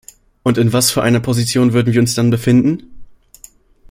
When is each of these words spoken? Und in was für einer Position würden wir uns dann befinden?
Und 0.41 0.57
in 0.57 0.73
was 0.73 0.89
für 0.89 1.03
einer 1.03 1.19
Position 1.19 1.73
würden 1.73 1.93
wir 1.93 2.01
uns 2.01 2.15
dann 2.15 2.31
befinden? 2.31 3.05